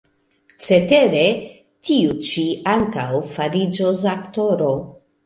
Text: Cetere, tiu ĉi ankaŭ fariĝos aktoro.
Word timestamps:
Cetere, 0.67 1.25
tiu 1.89 2.15
ĉi 2.29 2.45
ankaŭ 2.71 3.05
fariĝos 3.35 4.03
aktoro. 4.15 4.73